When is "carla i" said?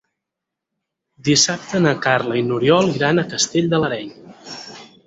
2.07-2.45